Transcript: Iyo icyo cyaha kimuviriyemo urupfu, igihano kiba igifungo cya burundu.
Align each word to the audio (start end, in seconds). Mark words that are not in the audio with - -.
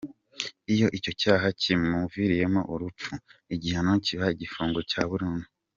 Iyo 0.73 0.87
icyo 0.97 1.11
cyaha 1.21 1.47
kimuviriyemo 1.61 2.61
urupfu, 2.73 3.11
igihano 3.55 3.91
kiba 4.05 4.25
igifungo 4.35 4.79
cya 4.91 5.03
burundu. 5.11 5.47